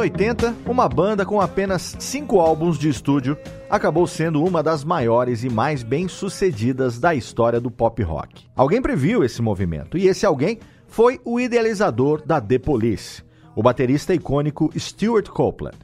[0.00, 3.36] 80, uma banda com apenas cinco álbuns de estúdio
[3.68, 8.46] acabou sendo uma das maiores e mais bem-sucedidas da história do pop rock.
[8.56, 13.22] Alguém previu esse movimento e esse alguém foi o idealizador da The Police,
[13.54, 15.76] o baterista icônico Stuart Copeland.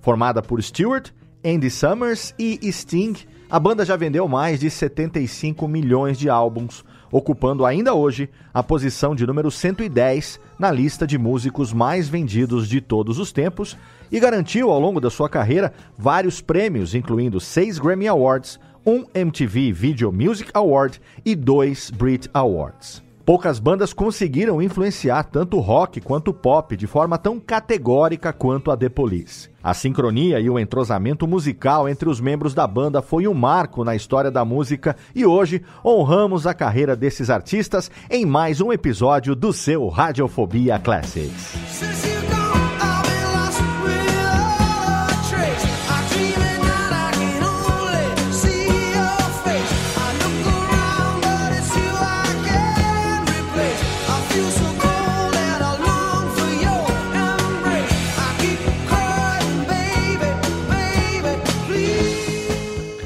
[0.00, 1.10] Formada por Stuart,
[1.44, 3.14] Andy Summers e Sting,
[3.48, 9.14] a banda já vendeu mais de 75 milhões de álbuns, ocupando ainda hoje a posição
[9.14, 13.76] de número 110 na lista de músicos mais vendidos de todos os tempos
[14.10, 19.72] e garantiu ao longo da sua carreira vários prêmios, incluindo seis Grammy Awards, um MTV
[19.72, 23.09] Video Music Award e dois Brit Awards.
[23.30, 28.72] Poucas bandas conseguiram influenciar tanto o rock quanto o pop de forma tão categórica quanto
[28.72, 29.48] a The Police.
[29.62, 33.94] A sincronia e o entrosamento musical entre os membros da banda foi um marco na
[33.94, 39.52] história da música e hoje honramos a carreira desses artistas em mais um episódio do
[39.52, 42.39] seu Radiofobia Classics.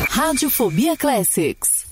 [0.10, 1.83] Radiofobia Classics.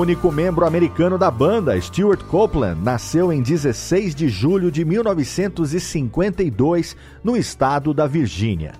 [0.00, 7.36] Único membro americano da banda, Stuart Copeland, nasceu em 16 de julho de 1952 no
[7.36, 8.72] estado da Virgínia.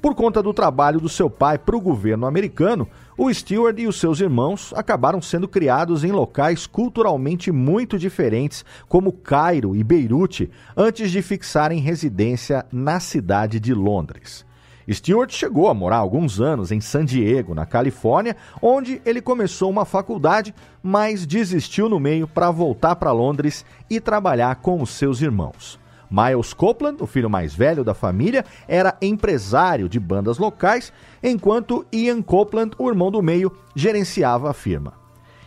[0.00, 3.98] Por conta do trabalho do seu pai para o governo americano, o Stewart e os
[3.98, 11.10] seus irmãos acabaram sendo criados em locais culturalmente muito diferentes, como Cairo e Beirute, antes
[11.10, 14.46] de fixarem residência na cidade de Londres.
[14.94, 19.84] Stewart chegou a morar alguns anos em San Diego, na Califórnia, onde ele começou uma
[19.84, 25.78] faculdade, mas desistiu no meio para voltar para Londres e trabalhar com os seus irmãos.
[26.10, 30.90] Miles Copeland, o filho mais velho da família, era empresário de bandas locais,
[31.22, 34.94] enquanto Ian Copeland, o irmão do meio, gerenciava a firma.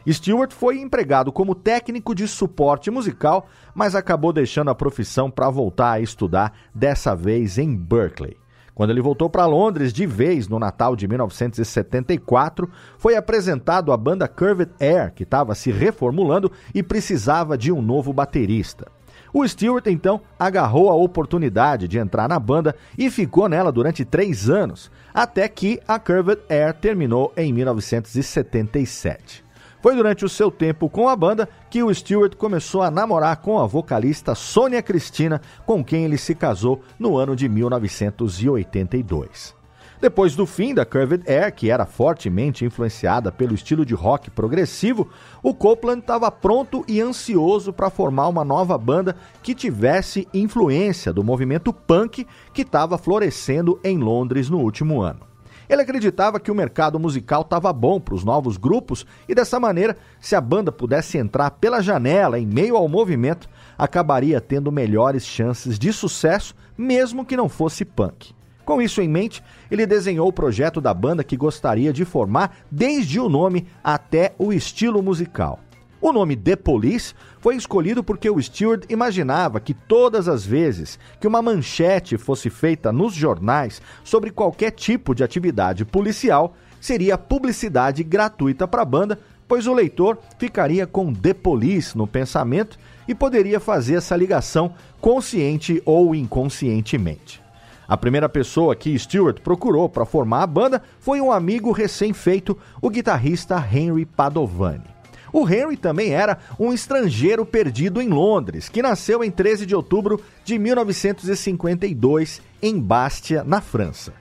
[0.07, 5.93] Stewart foi empregado como técnico de suporte musical, mas acabou deixando a profissão para voltar
[5.93, 8.37] a estudar, dessa vez em Berkeley.
[8.73, 14.27] Quando ele voltou para Londres de vez no Natal de 1974, foi apresentado à banda
[14.27, 18.87] Curved Air, que estava se reformulando e precisava de um novo baterista.
[19.33, 24.49] O Stewart então agarrou a oportunidade de entrar na banda e ficou nela durante três
[24.49, 29.50] anos, até que a Curved Air terminou em 1977.
[29.81, 33.57] Foi durante o seu tempo com a banda que o Stewart começou a namorar com
[33.59, 39.59] a vocalista Sônia Cristina, com quem ele se casou no ano de 1982.
[39.99, 45.07] Depois do fim da Curved Air, que era fortemente influenciada pelo estilo de rock progressivo,
[45.43, 51.23] o Copeland estava pronto e ansioso para formar uma nova banda que tivesse influência do
[51.23, 55.30] movimento punk que estava florescendo em Londres no último ano.
[55.71, 59.95] Ele acreditava que o mercado musical estava bom para os novos grupos e dessa maneira,
[60.19, 63.47] se a banda pudesse entrar pela janela em meio ao movimento,
[63.77, 68.33] acabaria tendo melhores chances de sucesso, mesmo que não fosse punk.
[68.65, 69.41] Com isso em mente,
[69.71, 74.51] ele desenhou o projeto da banda que gostaria de formar, desde o nome até o
[74.51, 75.57] estilo musical.
[76.01, 81.27] O nome The Police foi escolhido porque o Stewart imaginava que todas as vezes que
[81.27, 88.67] uma manchete fosse feita nos jornais sobre qualquer tipo de atividade policial, seria publicidade gratuita
[88.67, 93.95] para a banda, pois o leitor ficaria com The Police no pensamento e poderia fazer
[93.95, 97.39] essa ligação consciente ou inconscientemente.
[97.87, 102.89] A primeira pessoa que Stewart procurou para formar a banda foi um amigo recém-feito, o
[102.89, 105.00] guitarrista Henry Padovani.
[105.33, 110.21] O Henry também era um estrangeiro perdido em Londres, que nasceu em 13 de outubro
[110.43, 114.13] de 1952 em Bastia, na França.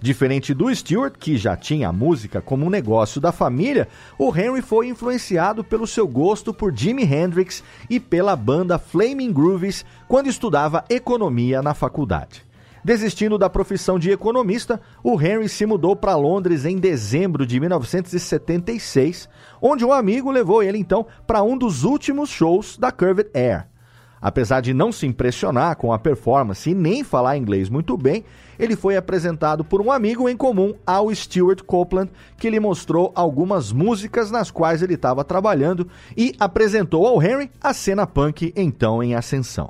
[0.00, 4.62] Diferente do Stewart, que já tinha a música como um negócio da família, o Henry
[4.62, 10.84] foi influenciado pelo seu gosto por Jimi Hendrix e pela banda Flaming Grooves quando estudava
[10.88, 12.47] economia na faculdade.
[12.88, 19.28] Desistindo da profissão de economista, o Henry se mudou para Londres em dezembro de 1976,
[19.60, 23.66] onde um amigo levou ele então para um dos últimos shows da Curved Air.
[24.22, 28.24] Apesar de não se impressionar com a performance e nem falar inglês muito bem,
[28.58, 33.70] ele foi apresentado por um amigo em comum ao Stuart Copeland, que lhe mostrou algumas
[33.70, 39.14] músicas nas quais ele estava trabalhando e apresentou ao Henry a cena punk então em
[39.14, 39.68] ascensão.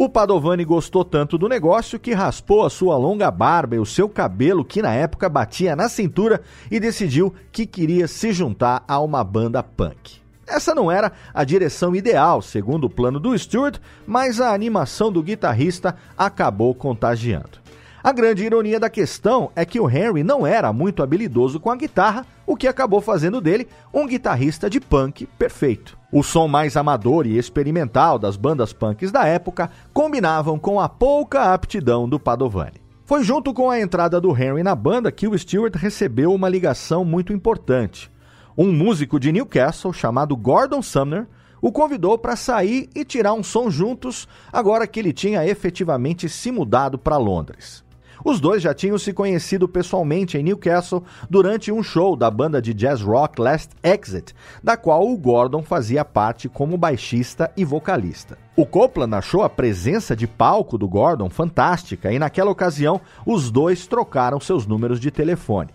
[0.00, 4.08] O Padovani gostou tanto do negócio que raspou a sua longa barba e o seu
[4.08, 6.40] cabelo, que na época batia na cintura,
[6.70, 10.20] e decidiu que queria se juntar a uma banda punk.
[10.46, 15.20] Essa não era a direção ideal, segundo o plano do Stewart, mas a animação do
[15.20, 17.58] guitarrista acabou contagiando.
[18.00, 21.76] A grande ironia da questão é que o Henry não era muito habilidoso com a
[21.76, 25.97] guitarra, o que acabou fazendo dele um guitarrista de punk perfeito.
[26.10, 31.52] O som mais amador e experimental das bandas punks da época combinavam com a pouca
[31.52, 32.80] aptidão do Padovani.
[33.04, 37.04] Foi junto com a entrada do Henry na banda que o Stewart recebeu uma ligação
[37.04, 38.10] muito importante.
[38.56, 41.26] Um músico de Newcastle chamado Gordon Sumner
[41.60, 46.50] o convidou para sair e tirar um som juntos, agora que ele tinha efetivamente se
[46.50, 47.84] mudado para Londres.
[48.24, 52.74] Os dois já tinham se conhecido pessoalmente em Newcastle durante um show da banda de
[52.74, 58.38] jazz rock Last Exit, da qual o Gordon fazia parte como baixista e vocalista.
[58.56, 63.86] O Copeland achou a presença de palco do Gordon fantástica e naquela ocasião os dois
[63.86, 65.70] trocaram seus números de telefone.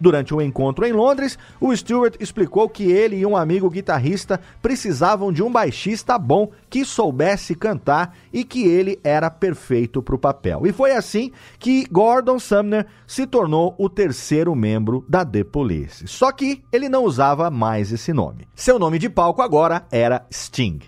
[0.00, 5.32] Durante um encontro em Londres, o Stewart explicou que ele e um amigo guitarrista precisavam
[5.32, 10.66] de um baixista bom que soubesse cantar e que ele era perfeito para o papel.
[10.66, 16.06] E foi assim que Gordon Sumner se tornou o terceiro membro da The Police.
[16.06, 18.46] Só que ele não usava mais esse nome.
[18.54, 20.80] Seu nome de palco agora era Sting.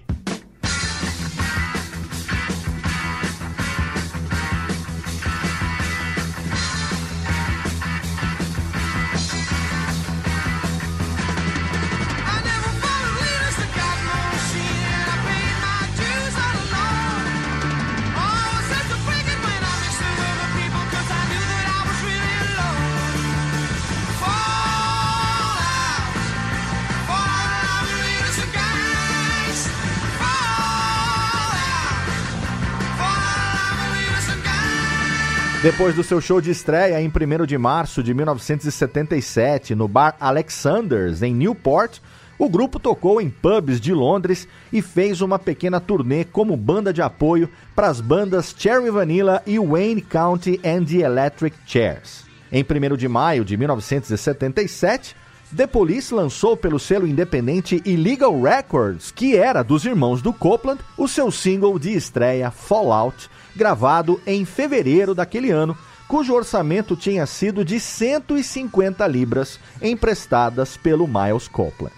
[35.62, 41.20] Depois do seu show de estreia em 1 de março de 1977 no bar Alexander's
[41.20, 41.98] em Newport,
[42.38, 47.02] o grupo tocou em pubs de Londres e fez uma pequena turnê como banda de
[47.02, 52.24] apoio para as bandas Cherry Vanilla e Wayne County and the Electric Chairs.
[52.50, 55.14] Em 1 de maio de 1977,
[55.54, 61.06] The Police lançou pelo selo independente Illegal Records, que era dos irmãos do Copeland, o
[61.06, 65.76] seu single de estreia Fallout, gravado em fevereiro daquele ano,
[66.08, 71.94] cujo orçamento tinha sido de 150 libras emprestadas pelo Miles Copeland.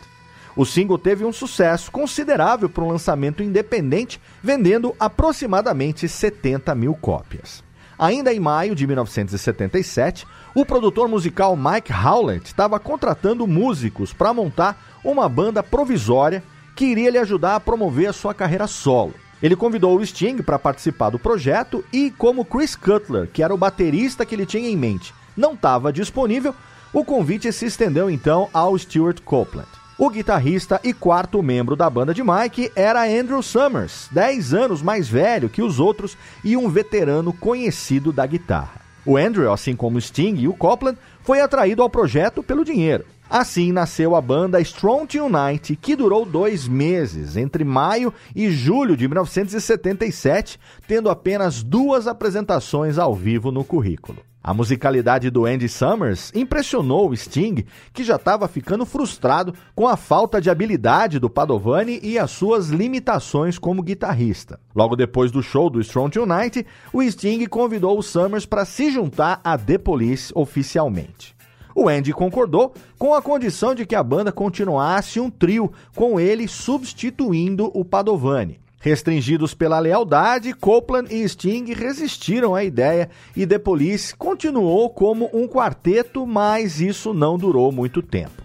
[0.55, 7.65] O single teve um sucesso considerável para um lançamento independente, vendendo aproximadamente 70 mil cópias.
[7.99, 14.77] Ainda em maio de 1977, o produtor musical Mike Howlett estava contratando músicos para montar
[15.05, 16.43] uma banda provisória
[16.75, 19.15] que iria lhe ajudar a promover a sua carreira solo.
[19.43, 23.59] Ele convidou o Sting para participar do projeto e, como Chris Cutler, que era o
[23.59, 26.55] baterista que ele tinha em mente, não estava disponível,
[26.93, 29.69] o convite se estendeu então ao Stuart Copeland.
[29.99, 35.09] O guitarrista e quarto membro da banda de Mike era Andrew Summers, 10 anos mais
[35.09, 38.81] velho que os outros e um veterano conhecido da guitarra.
[39.05, 43.05] O Andrew, assim como Sting e o Copeland, foi atraído ao projeto pelo dinheiro.
[43.33, 49.09] Assim nasceu a banda Strong Unite, que durou dois meses, entre maio e julho de
[49.09, 54.19] 1977, tendo apenas duas apresentações ao vivo no currículo.
[54.45, 59.97] A musicalidade do Andy Summers impressionou o Sting, que já estava ficando frustrado com a
[59.97, 64.61] falta de habilidade do Padovani e as suas limitações como guitarrista.
[64.75, 69.41] Logo depois do show do Strong Unite, o Sting convidou o Summers para se juntar
[69.43, 71.35] a The Police oficialmente.
[71.75, 76.47] O Andy concordou com a condição de que a banda continuasse um trio, com ele
[76.47, 78.61] substituindo o Padovani.
[78.81, 85.47] Restringidos pela lealdade, Copeland e Sting resistiram à ideia e The Police continuou como um
[85.47, 88.43] quarteto, mas isso não durou muito tempo.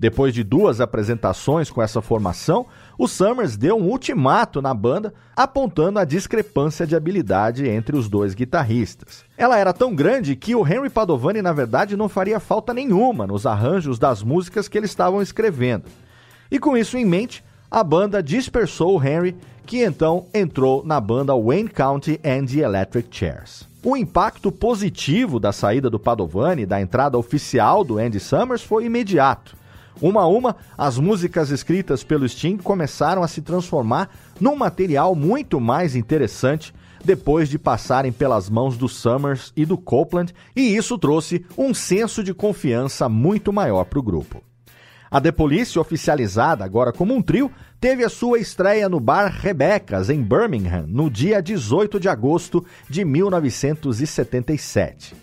[0.00, 2.66] Depois de duas apresentações com essa formação,
[2.98, 8.34] o Summers deu um ultimato na banda, apontando a discrepância de habilidade entre os dois
[8.34, 9.24] guitarristas.
[9.36, 13.46] Ela era tão grande que o Henry Padovani, na verdade, não faria falta nenhuma nos
[13.46, 15.84] arranjos das músicas que eles estavam escrevendo.
[16.50, 21.36] E com isso em mente, a banda dispersou o Henry, que então entrou na banda
[21.36, 23.68] Wayne County and the Electric Chairs.
[23.84, 29.57] O impacto positivo da saída do Padovani da entrada oficial do Andy Summers foi imediato.
[30.00, 35.60] Uma a uma, as músicas escritas pelo Sting começaram a se transformar num material muito
[35.60, 36.72] mais interessante
[37.04, 42.22] depois de passarem pelas mãos do Summers e do Copeland, e isso trouxe um senso
[42.22, 44.42] de confiança muito maior para o grupo.
[45.10, 47.50] A The Police, oficializada agora como um trio,
[47.80, 53.06] teve a sua estreia no bar Rebecca's, em Birmingham, no dia 18 de agosto de
[53.06, 55.16] 1977.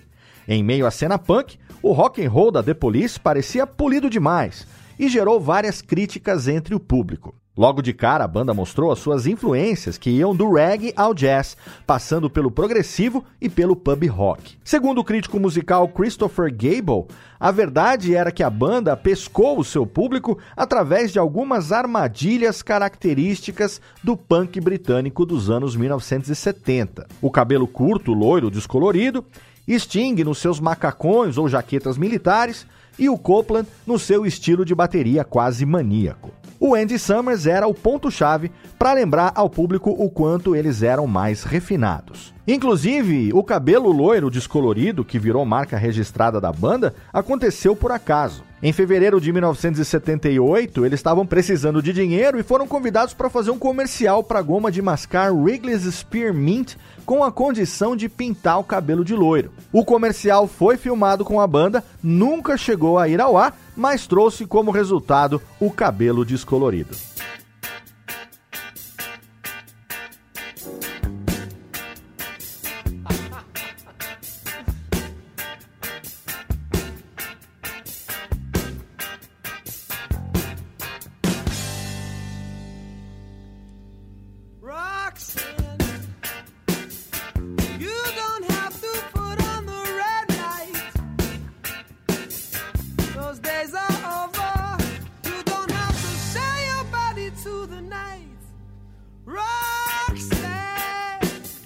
[0.48, 4.66] Em meio à cena punk, o rock and roll da The Police parecia polido demais
[4.98, 7.36] e gerou várias críticas entre o público.
[7.56, 11.56] Logo de cara, a banda mostrou as suas influências, que iam do reggae ao jazz,
[11.86, 14.58] passando pelo progressivo e pelo pub rock.
[14.64, 17.06] Segundo o crítico musical Christopher Gable,
[17.40, 23.80] a verdade era que a banda pescou o seu público através de algumas armadilhas características
[24.04, 27.08] do punk britânico dos anos 1970.
[27.22, 29.24] O cabelo curto, loiro, descolorido,
[29.68, 32.66] Sting nos seus macacões ou jaquetas militares
[32.98, 37.74] e o Copeland no seu estilo de bateria quase maníaco o Andy Summers era o
[37.74, 42.34] ponto-chave para lembrar ao público o quanto eles eram mais refinados.
[42.48, 48.44] Inclusive, o cabelo loiro descolorido, que virou marca registrada da banda, aconteceu por acaso.
[48.64, 53.60] Em fevereiro de 1978, eles estavam precisando de dinheiro e foram convidados para fazer um
[53.60, 59.14] comercial para goma de mascar Wrigley's Spearmint com a condição de pintar o cabelo de
[59.14, 59.52] loiro.
[59.72, 64.46] O comercial foi filmado com a banda, nunca chegou a ir ao ar, mas trouxe
[64.46, 66.96] como resultado o cabelo descolorido.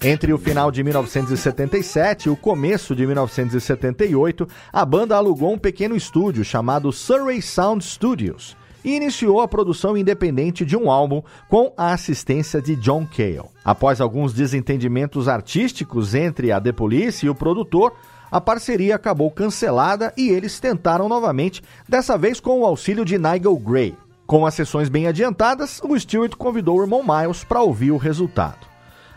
[0.10, 5.96] Entre o final de 1977 e o começo de 1978, a banda alugou um pequeno
[5.96, 11.94] estúdio chamado Surrey Sound Studios, e iniciou a produção independente de um álbum com a
[11.94, 13.52] assistência de John Cale.
[13.64, 17.94] Após alguns desentendimentos artísticos entre a The Police e o produtor,
[18.32, 23.56] a parceria acabou cancelada e eles tentaram novamente, dessa vez com o auxílio de Nigel
[23.58, 23.96] Gray.
[24.26, 28.69] Com as sessões bem adiantadas, o Stewart convidou o irmão Miles para ouvir o resultado.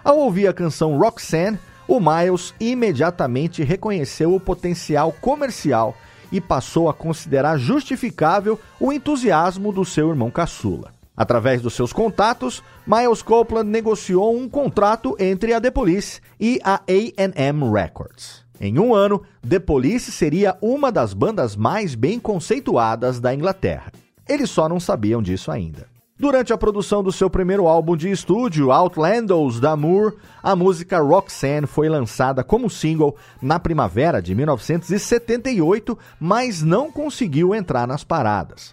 [0.05, 5.97] Ao ouvir a canção Roxanne, o Miles imediatamente reconheceu o potencial comercial
[6.31, 10.93] e passou a considerar justificável o entusiasmo do seu irmão caçula.
[11.17, 16.81] Através dos seus contatos, Miles Copeland negociou um contrato entre a The Police e a
[16.89, 18.45] A&M Records.
[18.59, 23.93] Em um ano, The Police seria uma das bandas mais bem conceituadas da Inglaterra.
[24.27, 25.92] Eles só não sabiam disso ainda.
[26.23, 31.67] Durante a produção do seu primeiro álbum de estúdio, Outlandos da Moore, a música Roxanne
[31.67, 38.73] foi lançada como single na primavera de 1978, mas não conseguiu entrar nas paradas.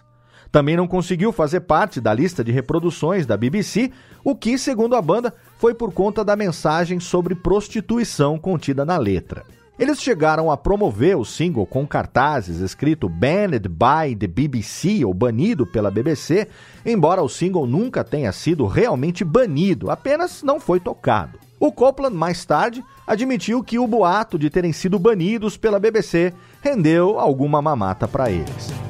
[0.52, 3.90] Também não conseguiu fazer parte da lista de reproduções da BBC,
[4.22, 9.44] o que, segundo a banda, foi por conta da mensagem sobre prostituição contida na letra.
[9.80, 15.66] Eles chegaram a promover o single com cartazes escrito Banned by the BBC ou banido
[15.66, 16.48] pela BBC,
[16.84, 21.38] embora o single nunca tenha sido realmente banido, apenas não foi tocado.
[21.58, 27.18] O Copland, mais tarde, admitiu que o boato de terem sido banidos pela BBC rendeu
[27.18, 28.89] alguma mamata para eles.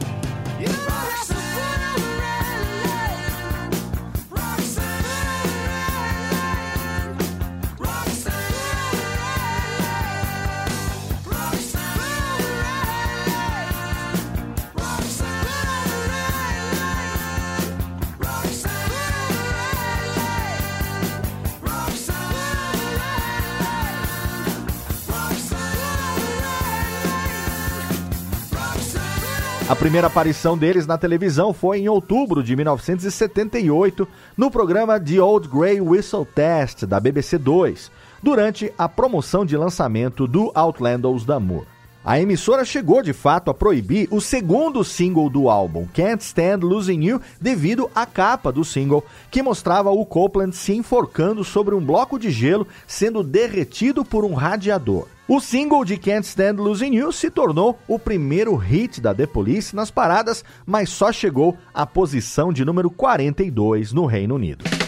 [29.70, 35.46] A primeira aparição deles na televisão foi em outubro de 1978, no programa The Old
[35.46, 37.88] Grey Whistle Test, da BBC 2,
[38.20, 41.68] durante a promoção de lançamento do Outlandos da Moore.
[42.04, 47.04] A emissora chegou de fato a proibir o segundo single do álbum, Can't Stand Losing
[47.04, 52.18] You, devido à capa do single, que mostrava o Copeland se enforcando sobre um bloco
[52.18, 55.06] de gelo sendo derretido por um radiador.
[55.32, 59.76] O single de Can't Stand Losing You se tornou o primeiro hit da The Police
[59.76, 64.79] nas paradas, mas só chegou à posição de número 42 no Reino Unido.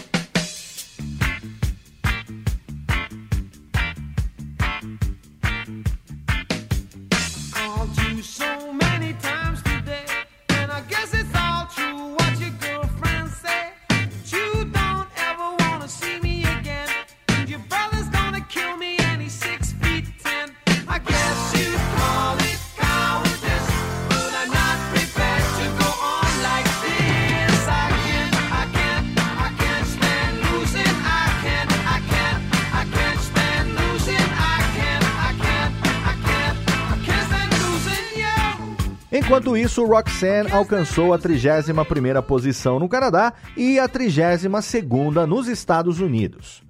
[39.73, 46.61] Isso, Roxanne alcançou a 31ª posição no Canadá e a 32ª nos Estados Unidos.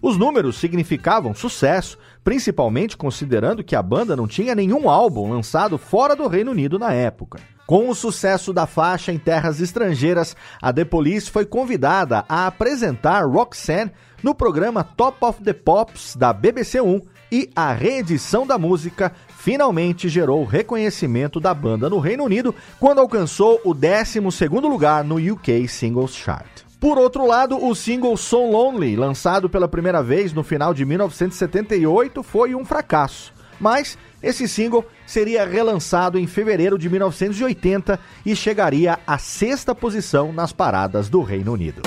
[0.00, 6.14] Os números significavam sucesso, principalmente considerando que a banda não tinha nenhum álbum lançado fora
[6.14, 7.40] do Reino Unido na época.
[7.66, 13.24] Com o sucesso da faixa em terras estrangeiras, a The Police foi convidada a apresentar
[13.26, 13.90] Roxanne
[14.22, 17.00] no programa Top of the Pops da BBC 1
[17.32, 19.10] e a reedição da música
[19.42, 25.66] finalmente gerou reconhecimento da banda no Reino Unido quando alcançou o 12º lugar no UK
[25.66, 26.46] Singles Chart.
[26.78, 32.22] Por outro lado, o single So Lonely, lançado pela primeira vez no final de 1978,
[32.22, 33.32] foi um fracasso.
[33.58, 40.52] Mas esse single seria relançado em fevereiro de 1980 e chegaria à sexta posição nas
[40.52, 41.82] paradas do Reino Unido.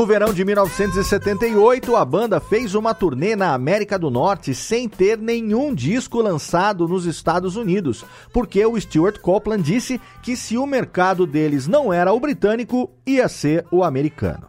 [0.00, 5.18] No verão de 1978, a banda fez uma turnê na América do Norte sem ter
[5.18, 11.26] nenhum disco lançado nos Estados Unidos, porque o Stuart Copeland disse que se o mercado
[11.26, 14.48] deles não era o britânico, ia ser o americano.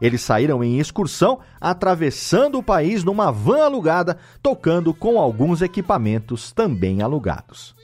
[0.00, 7.02] Eles saíram em excursão, atravessando o país numa van alugada, tocando com alguns equipamentos também
[7.02, 7.74] alugados.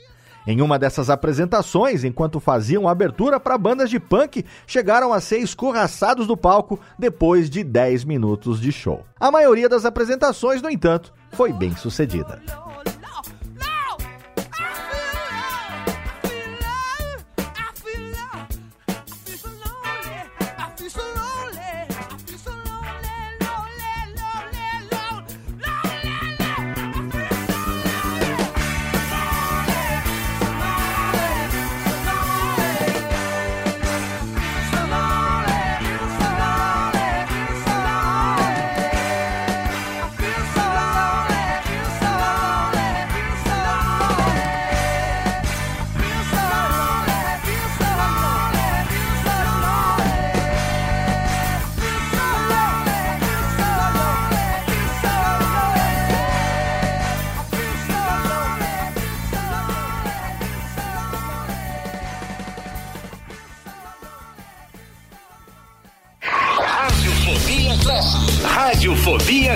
[0.49, 6.25] Em uma dessas apresentações, enquanto faziam abertura para bandas de punk, chegaram a ser escorraçados
[6.25, 9.05] do palco depois de 10 minutos de show.
[9.19, 12.41] A maioria das apresentações, no entanto, foi bem sucedida.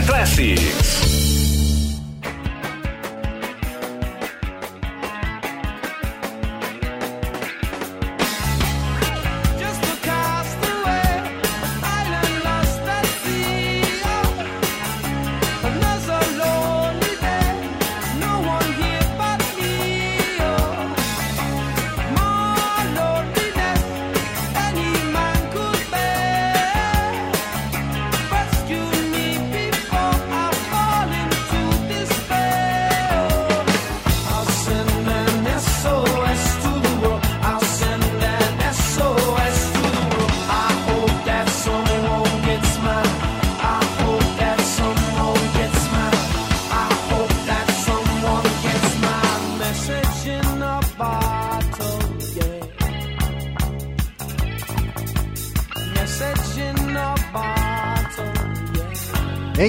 [0.01, 0.83] Classics.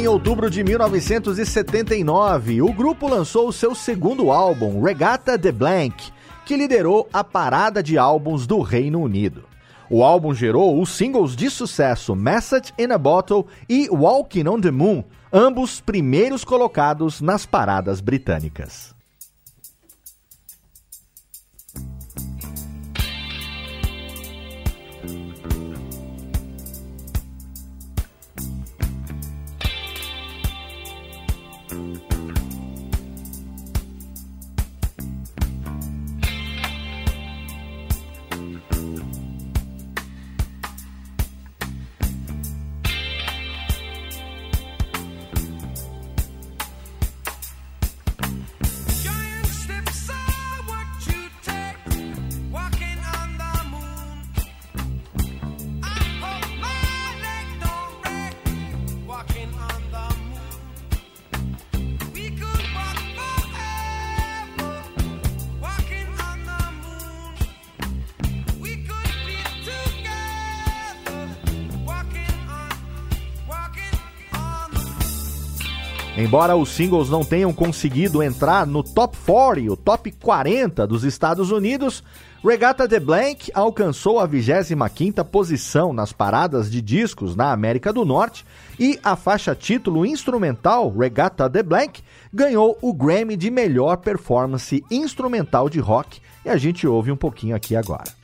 [0.04, 6.12] Em outubro de 1979, o grupo lançou seu segundo álbum, Regatta the Blank,
[6.44, 9.44] que liderou a parada de álbuns do Reino Unido.
[9.88, 14.70] O álbum gerou os singles de sucesso Message in a Bottle e Walking on the
[14.70, 18.93] Moon, ambos primeiros colocados nas paradas britânicas.
[76.24, 81.50] Embora os singles não tenham conseguido entrar no top 40, o top 40 dos Estados
[81.50, 82.02] Unidos,
[82.42, 88.42] Regatta the Blank alcançou a 25ª posição nas paradas de discos na América do Norte
[88.80, 95.68] e a faixa título instrumental Regatta the Blank ganhou o Grammy de melhor performance instrumental
[95.68, 98.23] de rock e a gente ouve um pouquinho aqui agora.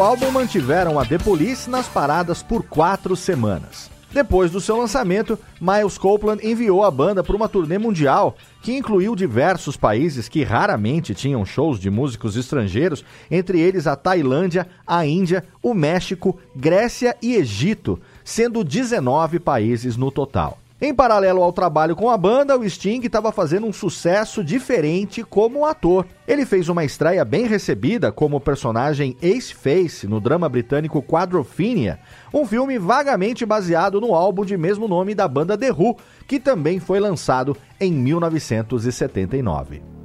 [0.00, 3.90] Do álbum mantiveram a The Police nas paradas por quatro semanas.
[4.10, 9.14] Depois do seu lançamento, Miles Copeland enviou a banda para uma turnê mundial que incluiu
[9.14, 15.44] diversos países que raramente tinham shows de músicos estrangeiros, entre eles a Tailândia, a Índia,
[15.62, 20.56] o México, Grécia e Egito, sendo 19 países no total.
[20.82, 25.66] Em paralelo ao trabalho com a banda, o Sting estava fazendo um sucesso diferente como
[25.66, 26.06] ator.
[26.26, 31.98] Ele fez uma estreia bem recebida como personagem Ace Face no drama britânico Quadrophenia,
[32.32, 36.80] um filme vagamente baseado no álbum de mesmo nome da banda The Who, que também
[36.80, 39.99] foi lançado em 1979.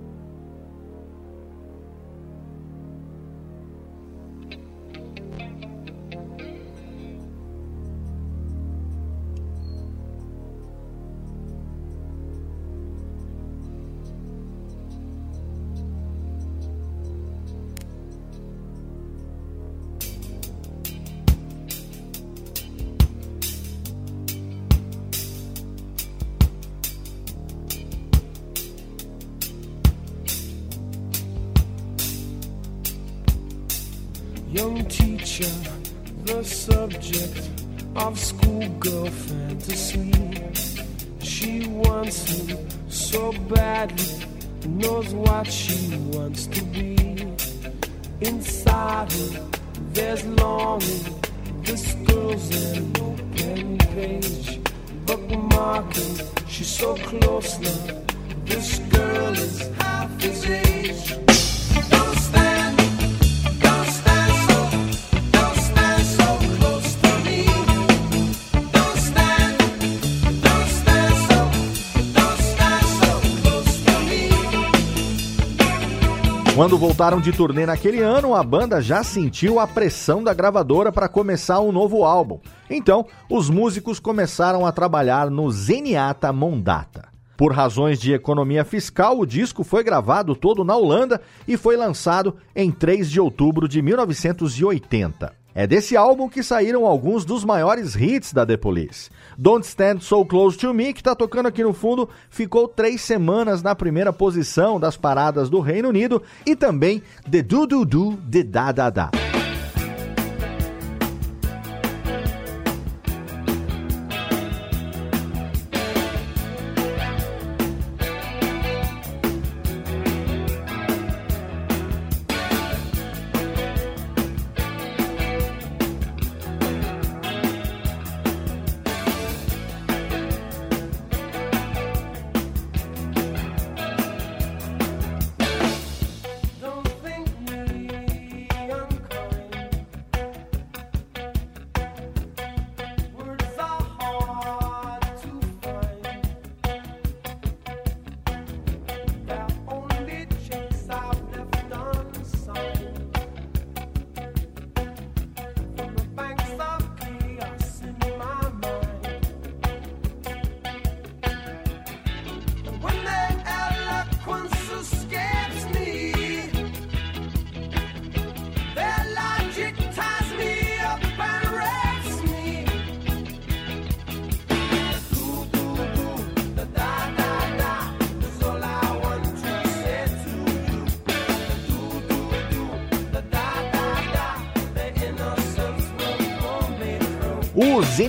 [77.06, 81.60] Voltaram de turnê naquele ano, a banda já sentiu a pressão da gravadora para começar
[81.60, 82.40] um novo álbum.
[82.68, 87.10] Então, os músicos começaram a trabalhar no Zeniata Mondata.
[87.38, 92.38] Por razões de economia fiscal, o disco foi gravado todo na Holanda e foi lançado
[92.56, 95.45] em 3 de outubro de 1980.
[95.58, 99.10] É desse álbum que saíram alguns dos maiores hits da The Police.
[99.38, 103.64] Don't Stand So Close to Me, que está tocando aqui no fundo, ficou três semanas
[103.64, 108.44] na primeira posição das paradas do Reino Unido e também The Do Do Do de
[108.44, 109.25] Da Da Da.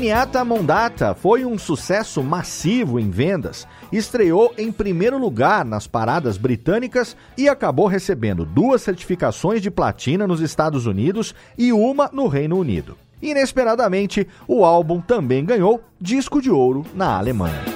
[0.06, 7.16] Zenyatta Mondata foi um sucesso massivo em vendas, estreou em primeiro lugar nas paradas britânicas
[7.36, 12.96] e acabou recebendo duas certificações de platina nos Estados Unidos e uma no Reino Unido.
[13.20, 17.75] Inesperadamente, o álbum também ganhou disco de ouro na Alemanha.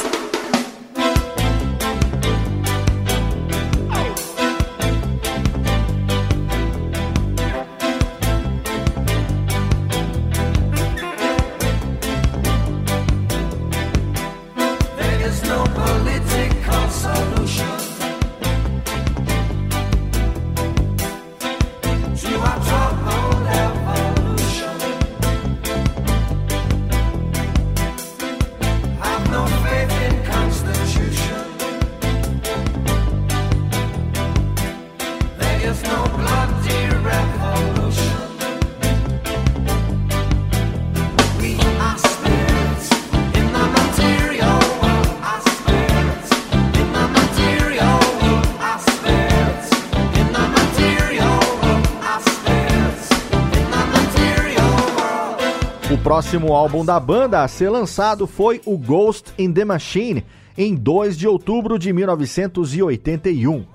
[56.31, 60.25] Próximo álbum da banda a ser lançado foi o Ghost in the Machine,
[60.57, 63.65] em 2 de outubro de 1981.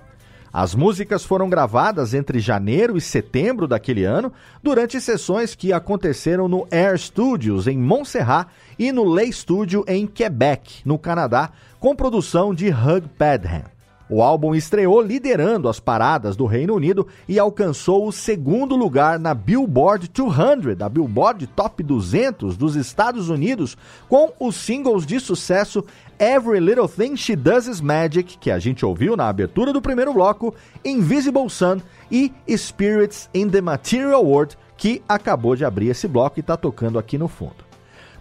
[0.50, 6.66] As músicas foram gravadas entre janeiro e setembro daquele ano, durante sessões que aconteceram no
[6.70, 12.70] Air Studios, em Montserrat, e no Lay Studio, em Quebec, no Canadá, com produção de
[12.70, 13.75] Hugh Padham.
[14.08, 19.34] O álbum estreou liderando as paradas do Reino Unido e alcançou o segundo lugar na
[19.34, 23.76] Billboard 200, a Billboard Top 200 dos Estados Unidos,
[24.08, 25.84] com os singles de sucesso
[26.20, 30.14] Every Little Thing She Does Is Magic, que a gente ouviu na abertura do primeiro
[30.14, 36.38] bloco, Invisible Sun e Spirits in the Material World, que acabou de abrir esse bloco
[36.38, 37.65] e está tocando aqui no fundo.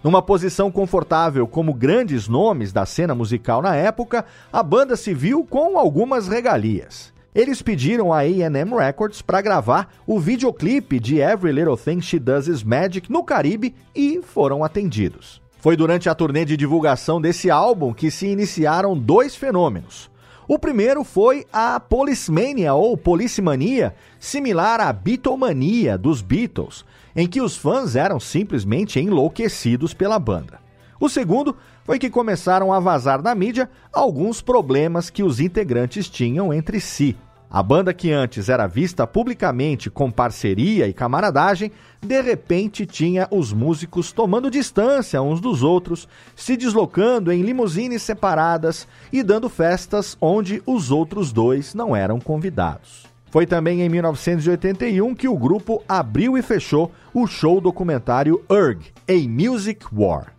[0.06, 5.44] Numa posição confortável como grandes nomes da cena musical na época, a banda se viu
[5.44, 7.12] com algumas regalias.
[7.34, 12.48] Eles pediram a A&M Records para gravar o videoclipe de Every Little Thing She Does
[12.48, 15.42] Is Magic no Caribe e foram atendidos.
[15.58, 20.12] Foi durante a turnê de divulgação desse álbum que se iniciaram dois fenômenos.
[20.48, 27.56] O primeiro foi a Policemania ou Policimania, similar à Beatlemania dos Beatles, em que os
[27.56, 30.60] fãs eram simplesmente enlouquecidos pela banda.
[31.00, 36.54] O segundo foi que começaram a vazar na mídia alguns problemas que os integrantes tinham
[36.54, 37.16] entre si.
[37.50, 43.54] A banda que antes era vista publicamente com parceria e camaradagem, de repente tinha os
[43.54, 50.62] músicos tomando distância uns dos outros, se deslocando em limusines separadas e dando festas onde
[50.66, 53.15] os outros dois não eram convidados.
[53.36, 59.28] Foi também em 1981 que o grupo abriu e fechou o show documentário Urg, A
[59.28, 60.34] Music War.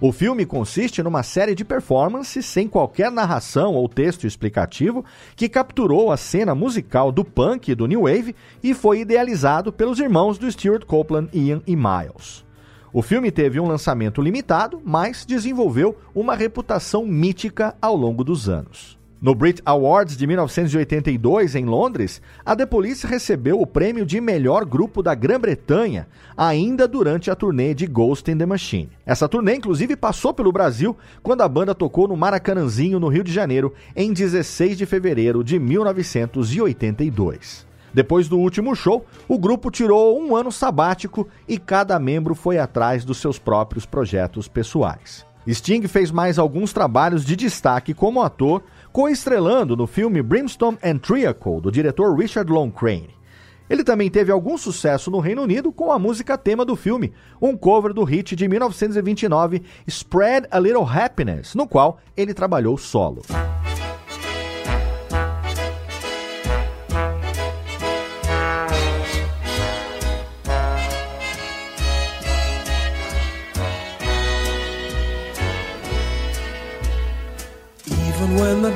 [0.00, 5.04] O filme consiste numa série de performances sem qualquer narração ou texto explicativo
[5.36, 9.98] que capturou a cena musical do punk e do new wave e foi idealizado pelos
[9.98, 12.42] irmãos do Stuart Copeland, Ian e Miles.
[12.90, 18.98] O filme teve um lançamento limitado, mas desenvolveu uma reputação mítica ao longo dos anos.
[19.22, 24.64] No Brit Awards de 1982, em Londres, a The Police recebeu o prêmio de melhor
[24.64, 28.88] grupo da Grã-Bretanha, ainda durante a turnê de Ghost in the Machine.
[29.04, 33.30] Essa turnê, inclusive, passou pelo Brasil quando a banda tocou no Maracanãzinho, no Rio de
[33.30, 37.66] Janeiro, em 16 de fevereiro de 1982.
[37.92, 43.04] Depois do último show, o grupo tirou um ano sabático e cada membro foi atrás
[43.04, 45.28] dos seus próprios projetos pessoais.
[45.48, 48.62] Sting fez mais alguns trabalhos de destaque como ator,
[48.92, 53.20] coestrelando no filme Brimstone and Treacle, do diretor Richard Loncrane.
[53.68, 57.56] Ele também teve algum sucesso no Reino Unido com a música tema do filme, um
[57.56, 63.22] cover do hit de 1929 Spread a Little Happiness, no qual ele trabalhou solo.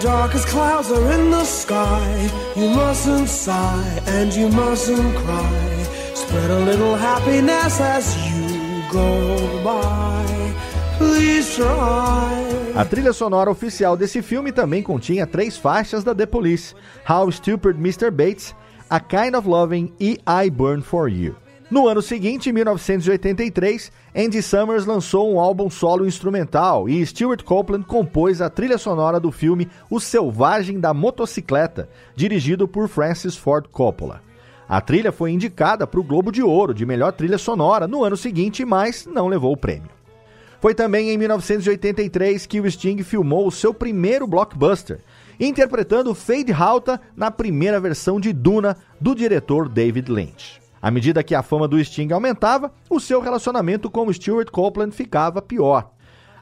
[0.05, 5.85] Darkest clouds are in the sky, you mustn't sigh and you mustn't cry.
[6.15, 10.27] Spread a little happiness as you go by.
[10.99, 12.45] Please try.
[12.77, 16.75] A trilha sonora oficial desse filme também continha três faixas da The Police:
[17.09, 18.11] How Stupid Mr.
[18.11, 18.55] Bates,
[18.91, 21.44] A Kind of Loving e I Burn for You.
[21.75, 27.85] No ano seguinte, em 1983, Andy Summers lançou um álbum solo instrumental e Stuart Copeland
[27.85, 34.23] compôs a trilha sonora do filme O Selvagem da Motocicleta, dirigido por Francis Ford Coppola.
[34.69, 38.17] A trilha foi indicada para o Globo de Ouro de melhor trilha sonora no ano
[38.17, 39.91] seguinte, mas não levou o prêmio.
[40.61, 45.01] Foi também em 1983 que o Sting filmou o seu primeiro blockbuster,
[45.41, 50.63] interpretando Fade Halta na primeira versão de Duna do diretor David Lynch.
[50.85, 55.41] À medida que a fama do Sting aumentava, o seu relacionamento com Stuart Copeland ficava
[55.41, 55.91] pior.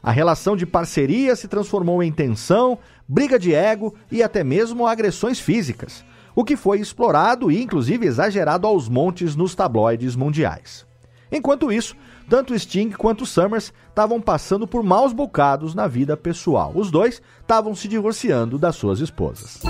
[0.01, 2.77] A relação de parceria se transformou em tensão,
[3.07, 6.03] briga de ego e até mesmo agressões físicas,
[6.35, 10.85] o que foi explorado e inclusive exagerado aos montes nos tabloides mundiais.
[11.31, 11.95] Enquanto isso,
[12.29, 16.73] tanto Sting quanto Summers estavam passando por maus bocados na vida pessoal.
[16.75, 19.61] Os dois estavam se divorciando das suas esposas.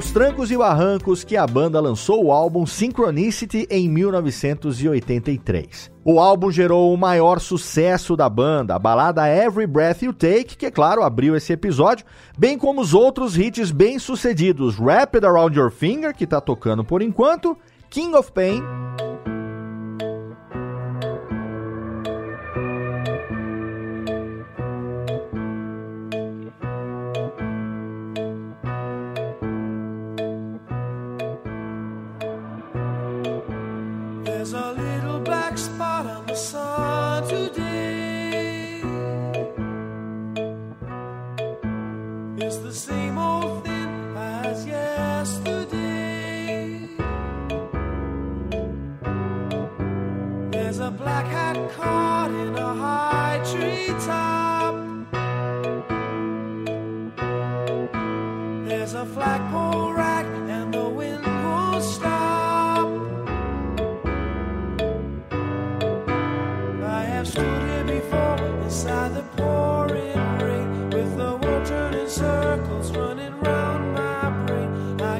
[0.00, 5.90] Aos trancos e barrancos que a banda lançou o álbum Synchronicity em 1983.
[6.02, 10.64] O álbum gerou o maior sucesso da banda, a balada Every Breath You Take, que,
[10.64, 12.06] é claro, abriu esse episódio,
[12.38, 17.02] bem como os outros hits bem-sucedidos Wrap It Around Your Finger, que está tocando por
[17.02, 17.54] enquanto,
[17.90, 18.62] King of Pain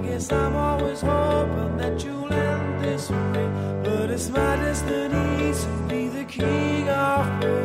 [0.02, 3.48] guess I'm always hoping that you'll end this way.
[3.84, 7.60] But it's my destiny to be the king of pain.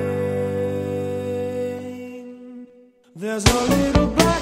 [3.15, 4.34] There's a little black.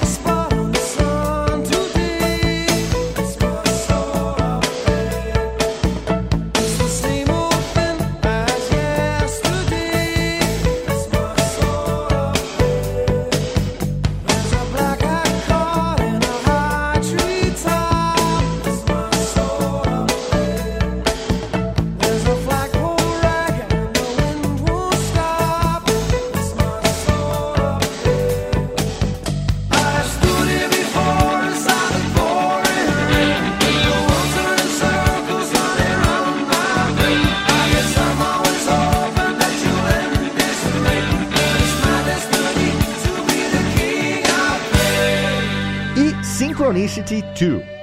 [46.84, 47.73] Synchronicity 2.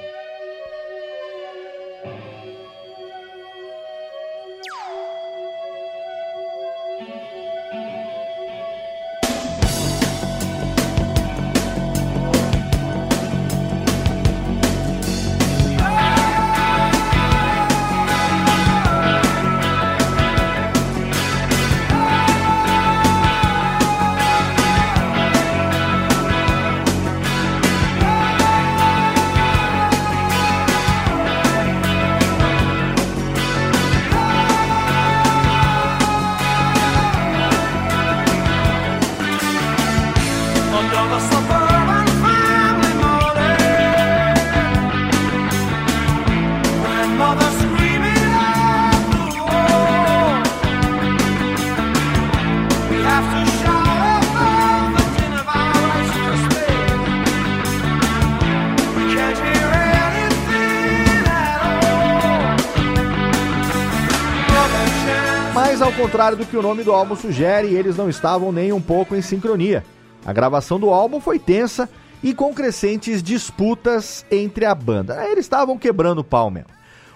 [65.89, 69.21] Contrário do que o nome do álbum sugere, eles não estavam nem um pouco em
[69.21, 69.83] sincronia.
[70.25, 71.89] A gravação do álbum foi tensa
[72.21, 75.25] e com crescentes disputas entre a banda.
[75.25, 76.69] Eles estavam quebrando o pau mesmo.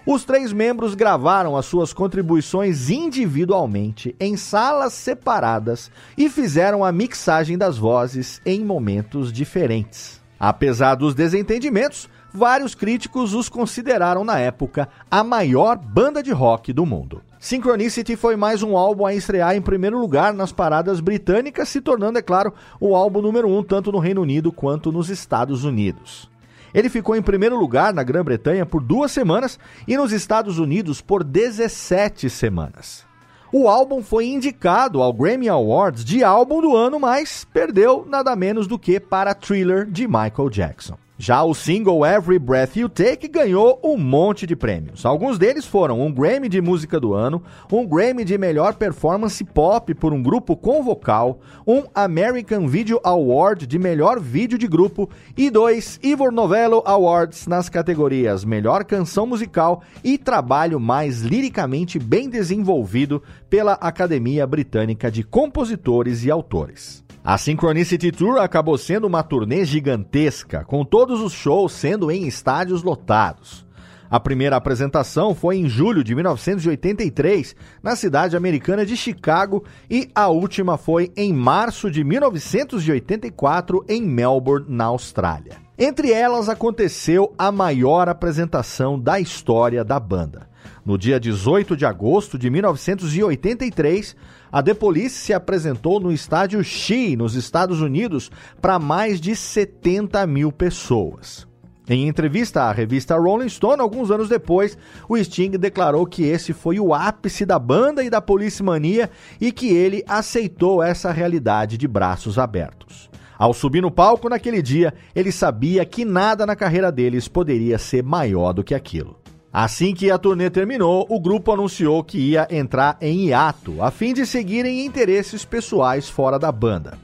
[0.06, 7.58] Os três membros gravaram as suas contribuições individualmente em salas separadas e fizeram a mixagem
[7.58, 10.22] das vozes em momentos diferentes.
[10.40, 16.86] Apesar dos desentendimentos, vários críticos os consideraram na época a maior banda de rock do
[16.86, 17.22] mundo.
[17.40, 22.18] Synchronicity foi mais um álbum a estrear em primeiro lugar nas paradas britânicas, se tornando,
[22.18, 26.30] é claro, o álbum número um tanto no Reino Unido quanto nos Estados Unidos.
[26.74, 31.24] Ele ficou em primeiro lugar na Grã-Bretanha por duas semanas e nos Estados Unidos por
[31.24, 33.06] 17 semanas.
[33.52, 38.68] O álbum foi indicado ao Grammy Awards de álbum do ano, mas perdeu nada menos
[38.68, 40.98] do que para Thriller de Michael Jackson.
[41.18, 45.06] Já o single Every Breath You Take ganhou um monte de prêmios.
[45.06, 47.42] Alguns deles foram um Grammy de Música do Ano,
[47.72, 53.66] um Grammy de Melhor Performance Pop por um grupo com vocal, um American Video Award
[53.66, 59.84] de Melhor Vídeo de Grupo e dois Ivor Novello Awards nas categorias Melhor Canção Musical
[60.04, 67.05] e Trabalho Mais Liricamente Bem Desenvolvido pela Academia Britânica de Compositores e Autores.
[67.28, 72.84] A Synchronicity Tour acabou sendo uma turnê gigantesca, com todos os shows sendo em estádios
[72.84, 73.66] lotados.
[74.12, 80.28] A primeira apresentação foi em julho de 1983, na cidade americana de Chicago, e a
[80.28, 85.58] última foi em março de 1984, em Melbourne, na Austrália.
[85.80, 90.48] Entre elas aconteceu a maior apresentação da história da banda.
[90.86, 94.16] No dia 18 de agosto de 1983,
[94.56, 98.32] a The Police se apresentou no estádio Xi, nos Estados Unidos,
[98.62, 101.46] para mais de 70 mil pessoas.
[101.90, 104.78] Em entrevista à revista Rolling Stone, alguns anos depois,
[105.10, 109.10] o Sting declarou que esse foi o ápice da banda e da Police Mania
[109.42, 113.10] e que ele aceitou essa realidade de braços abertos.
[113.38, 118.06] Ao subir no palco naquele dia, ele sabia que nada na carreira deles poderia ser
[118.06, 119.20] maior do que aquilo.
[119.58, 124.14] Assim que a turnê terminou, o grupo anunciou que ia entrar em hiato, a fim
[124.14, 126.98] de seguirem interesses pessoais fora da banda.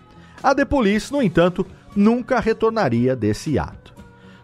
[0.44, 3.94] A The Police, no entanto, nunca retornaria desse hiato.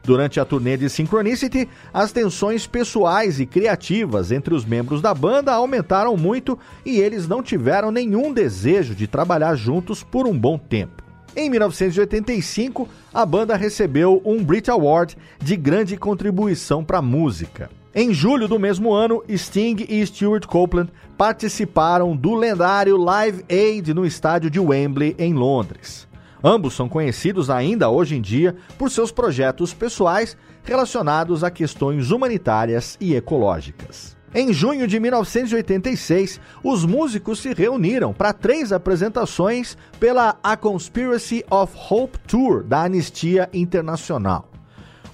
[0.06, 5.52] Durante a turnê de Synchronicity, as tensões pessoais e criativas entre os membros da banda
[5.52, 11.04] aumentaram muito e eles não tiveram nenhum desejo de trabalhar juntos por um bom tempo.
[11.36, 17.70] Em 1985, a banda recebeu um Brit Award de grande contribuição para a música.
[17.96, 24.06] Em julho do mesmo ano, Sting e Stuart Copeland participaram do lendário Live Aid no
[24.06, 26.08] estádio de Wembley, em Londres.
[26.44, 32.98] Ambos são conhecidos ainda hoje em dia por seus projetos pessoais relacionados a questões humanitárias
[33.00, 34.16] e ecológicas.
[34.36, 41.74] Em junho de 1986, os músicos se reuniram para três apresentações pela A Conspiracy of
[41.90, 44.52] Hope Tour da Anistia Internacional.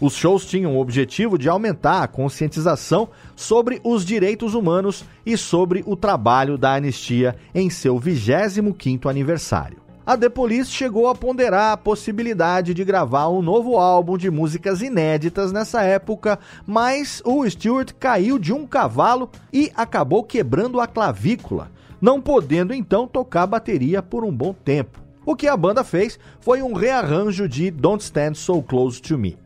[0.04, 5.82] Os shows tinham o objetivo de aumentar a conscientização sobre os direitos humanos e sobre
[5.86, 11.78] o trabalho da Anistia em seu 25º aniversário a The Police chegou a ponderar a
[11.78, 16.38] possibilidade de gravar um novo álbum de músicas inéditas nessa época,
[16.68, 23.08] mas o Stewart caiu de um cavalo e acabou quebrando a clavícula, não podendo então
[23.08, 24.99] tocar bateria por um bom tempo.
[25.26, 29.41] O que a banda fez foi um rearranjo de Don't Stand So Close to Me.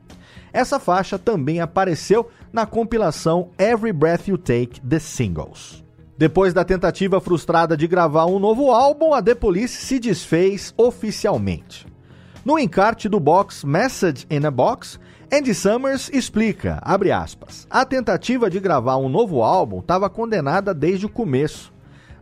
[0.57, 5.83] Essa faixa também apareceu na compilação Every Breath You Take The Singles.
[6.17, 11.85] Depois da tentativa frustrada de gravar um novo álbum, a The Police se desfez oficialmente.
[12.43, 14.99] No encarte do box Message in a Box,
[15.31, 21.09] Andy Summers explica, aspas, a tentativa de gravar um novo álbum estava condenada desde o
[21.09, 21.71] começo.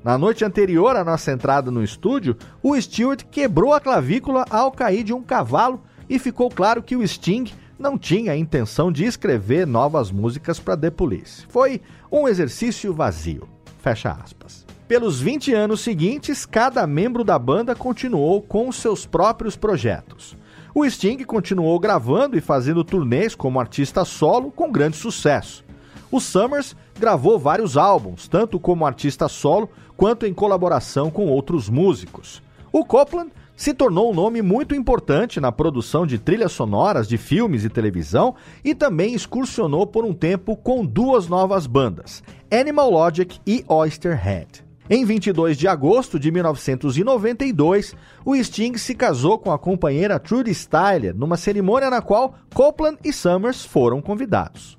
[0.04, 5.06] Na noite anterior à nossa entrada no estúdio, o Stewart quebrou a clavícula ao cair
[5.06, 7.46] de um cavalo e ficou claro que o Sting
[7.78, 11.46] não tinha a intenção de escrever novas músicas para The Police.
[11.50, 13.48] Foi um exercício vazio.
[13.80, 14.66] Fecha aspas.
[14.88, 20.36] Pelos 20 anos seguintes, cada membro da banda continuou com seus próprios projetos.
[20.74, 25.64] O Sting continuou gravando e fazendo turnês como artista solo com grande sucesso.
[26.12, 32.42] O Summers gravou vários álbuns, tanto como artista solo quanto em colaboração com outros músicos.
[32.72, 37.64] O Copland se tornou um nome muito importante na produção de trilhas sonoras de filmes
[37.64, 43.64] e televisão e também excursionou por um tempo com duas novas bandas, Animal Logic e
[43.68, 44.66] Oysterhead.
[44.88, 51.16] Em 22 de agosto de 1992, o Sting se casou com a companheira Trudy Styler
[51.16, 54.75] numa cerimônia na qual Copeland e Summers foram convidados.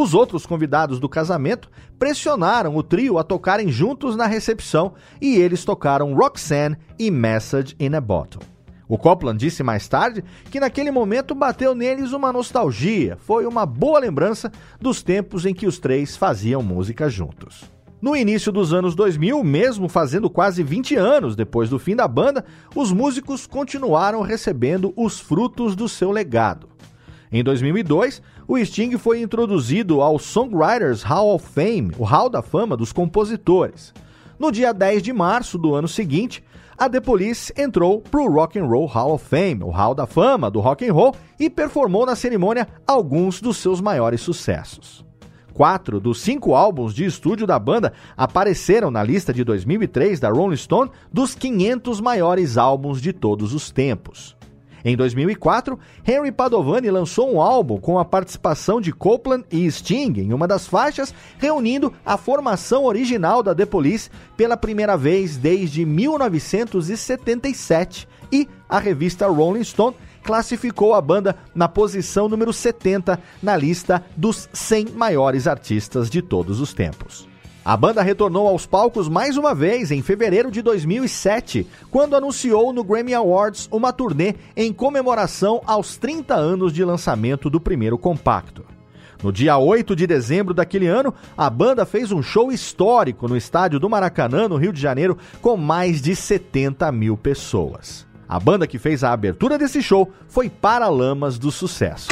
[0.00, 5.62] Os outros convidados do casamento pressionaram o trio a tocarem juntos na recepção e eles
[5.62, 8.42] tocaram Roxanne e Message in a Bottle.
[8.88, 13.98] O Copland disse mais tarde que naquele momento bateu neles uma nostalgia, foi uma boa
[13.98, 17.70] lembrança dos tempos em que os três faziam música juntos.
[18.00, 22.42] No início dos anos 2000, mesmo fazendo quase 20 anos depois do fim da banda,
[22.74, 26.70] os músicos continuaram recebendo os frutos do seu legado.
[27.32, 28.20] Em 2002,
[28.52, 33.94] o Sting foi introduzido ao Songwriters Hall of Fame, o Hall da Fama dos Compositores.
[34.40, 36.42] No dia 10 de março do ano seguinte,
[36.76, 40.50] a The Police entrou pro Rock and Roll Hall of Fame, o Hall da Fama
[40.50, 45.04] do rock and roll, e performou na cerimônia alguns dos seus maiores sucessos.
[45.54, 50.56] Quatro dos cinco álbuns de estúdio da banda apareceram na lista de 2003 da Rolling
[50.56, 54.39] Stone dos 500 maiores álbuns de todos os tempos.
[54.84, 60.32] Em 2004, Henry Padovani lançou um álbum com a participação de Copeland e Sting em
[60.32, 68.08] uma das faixas, reunindo a formação original da The Police pela primeira vez desde 1977
[68.32, 74.48] e a revista Rolling Stone classificou a banda na posição número 70 na lista dos
[74.52, 77.29] 100 maiores artistas de todos os tempos.
[77.70, 82.82] A banda retornou aos palcos mais uma vez em fevereiro de 2007, quando anunciou no
[82.82, 88.64] Grammy Awards uma turnê em comemoração aos 30 anos de lançamento do primeiro compacto.
[89.22, 93.78] No dia 8 de dezembro daquele ano, a banda fez um show histórico no estádio
[93.78, 98.04] do Maracanã, no Rio de Janeiro, com mais de 70 mil pessoas.
[98.28, 102.08] A banda que fez a abertura desse show foi Paralamas do Sucesso.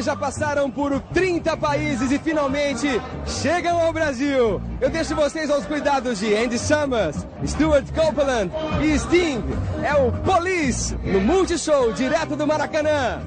[0.00, 2.88] Eles já passaram por 30 países e finalmente
[3.26, 4.58] chegam ao Brasil.
[4.80, 8.50] Eu deixo vocês aos cuidados de Andy Summers, Stuart Copeland
[8.82, 9.44] e Sting.
[9.82, 13.20] É o Police no Multishow direto do Maracanã.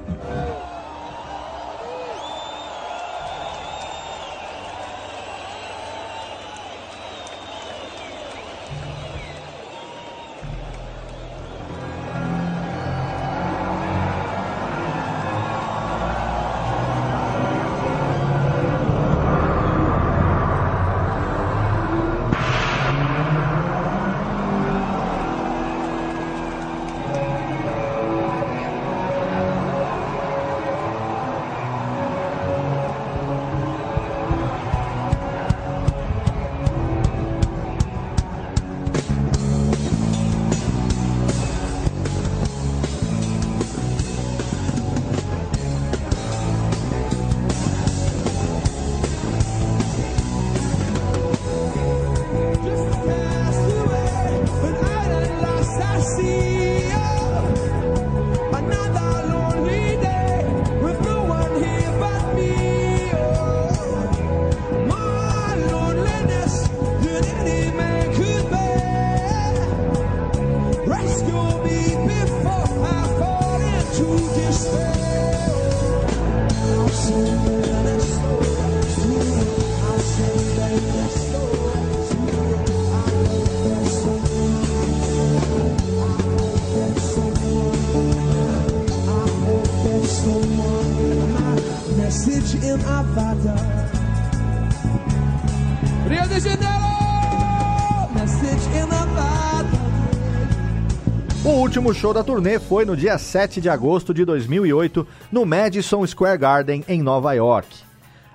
[101.74, 106.38] Último show da turnê foi no dia 7 de agosto de 2008, no Madison Square
[106.38, 107.68] Garden, em Nova York.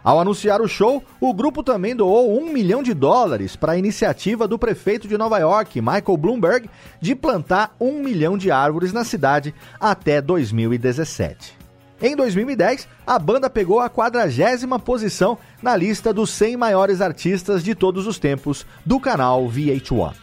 [0.03, 4.45] Ao anunciar o show, o grupo também doou um milhão de dólares para a iniciativa
[4.45, 6.69] do prefeito de Nova York, Michael Bloomberg,
[6.99, 11.57] de plantar um milhão de árvores na cidade até 2017.
[12.01, 17.73] Em 2010, a banda pegou a quadragésima posição na lista dos 100 maiores artistas de
[17.73, 20.13] todos os tempos do canal VH1.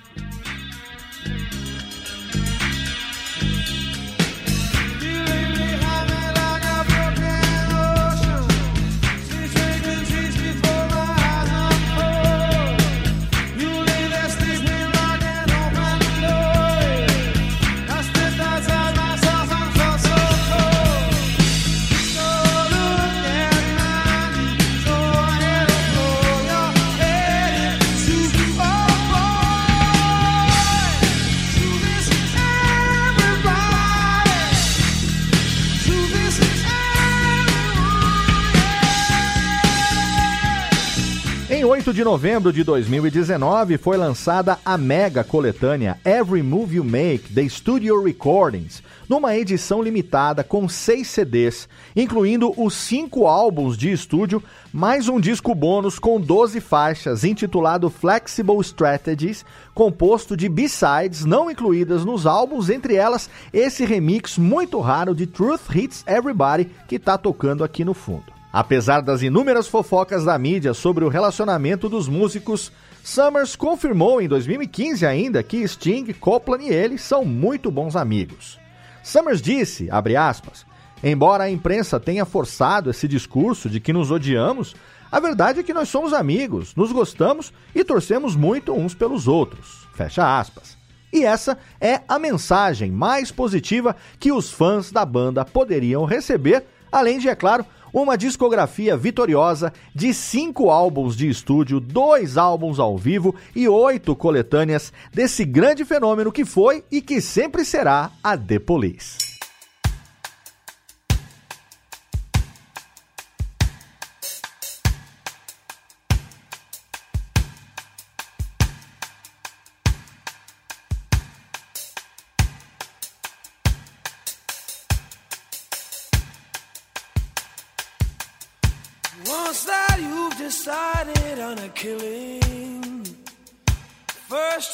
[41.76, 47.46] 8 de novembro de 2019 foi lançada a mega coletânea Every Move You Make The
[47.50, 55.06] Studio Recordings, numa edição limitada com seis CDs, incluindo os cinco álbuns de estúdio, mais
[55.06, 62.24] um disco bônus com 12 faixas, intitulado Flexible Strategies, composto de B-sides não incluídas nos
[62.24, 67.84] álbuns, entre elas esse remix muito raro de Truth Hits Everybody que está tocando aqui
[67.84, 68.35] no fundo.
[68.56, 72.72] Apesar das inúmeras fofocas da mídia sobre o relacionamento dos músicos,
[73.04, 78.58] Summers confirmou em 2015 ainda que Sting, Copland e ele são muito bons amigos.
[79.02, 80.64] Summers disse, aspas,
[81.04, 84.74] embora a imprensa tenha forçado esse discurso de que nos odiamos,
[85.12, 89.86] a verdade é que nós somos amigos, nos gostamos e torcemos muito uns pelos outros.
[89.92, 90.78] Fecha aspas.
[91.12, 97.18] E essa é a mensagem mais positiva que os fãs da banda poderiam receber, além
[97.18, 103.34] de, é claro, uma discografia vitoriosa de cinco álbuns de estúdio, dois álbuns ao vivo
[103.54, 109.35] e oito coletâneas desse grande fenômeno que foi e que sempre será a The Police.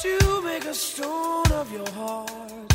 [0.05, 2.73] you make a stone of your heart,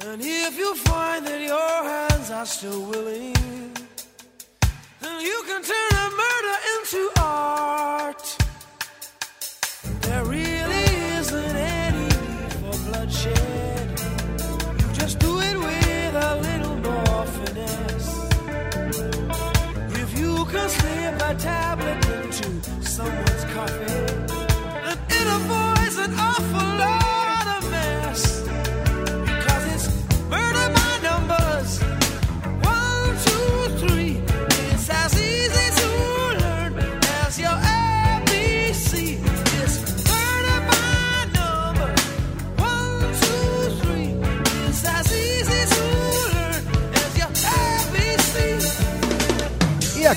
[0.00, 3.34] and if you find that your hands are still willing,
[5.00, 8.36] then you can turn a murder into art.
[10.02, 10.86] There really
[11.20, 14.00] isn't any need for bloodshed.
[14.80, 18.10] You just do it with a little more finesse.
[20.02, 22.48] If you can slip a tablet into
[22.82, 23.35] someone.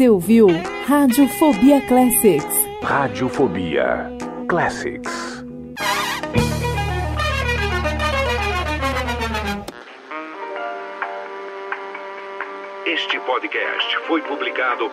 [0.00, 0.46] Você ouviu
[0.86, 2.46] Radiofobia Classics.
[2.82, 4.10] Radiofobia
[4.48, 5.19] Classics.